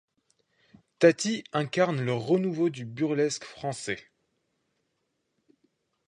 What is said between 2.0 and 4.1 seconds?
le renouveau du burlesque français.